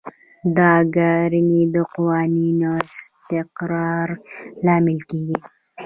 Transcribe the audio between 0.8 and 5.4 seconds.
کړنې د قوانینو د استقرار لامل کیږي.